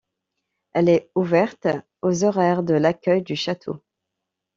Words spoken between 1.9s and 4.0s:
aux horaires de l'accueil du château.